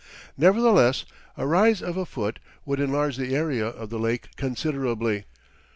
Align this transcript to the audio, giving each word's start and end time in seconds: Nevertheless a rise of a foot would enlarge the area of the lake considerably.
Nevertheless 0.35 1.05
a 1.37 1.45
rise 1.45 1.79
of 1.79 1.95
a 1.95 2.07
foot 2.07 2.39
would 2.65 2.79
enlarge 2.79 3.17
the 3.17 3.35
area 3.35 3.67
of 3.67 3.91
the 3.91 3.99
lake 3.99 4.29
considerably. 4.35 5.25